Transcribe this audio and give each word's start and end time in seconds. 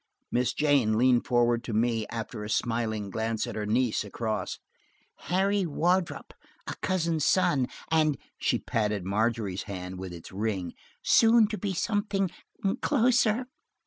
Miss 0.31 0.51
Jane 0.51 0.97
leaned 0.97 1.27
forward 1.27 1.63
to 1.63 1.73
me 1.73 2.07
after 2.07 2.43
a 2.43 2.49
smiling 2.49 3.11
glance 3.11 3.45
at 3.45 3.53
her 3.53 3.67
niece 3.67 4.03
across. 4.03 4.57
"Harry 5.29 5.63
Wardrop, 5.67 6.33
a 6.65 6.73
cousin's 6.81 7.23
son, 7.23 7.67
and–" 7.91 8.17
she 8.39 8.57
patted 8.57 9.05
Margery's 9.05 9.61
hand 9.69 9.99
with 9.99 10.11
its 10.11 10.31
ring–"soon 10.31 11.45
to 11.49 11.57
be 11.59 11.75
something 11.75 12.31
closer." 12.81 13.45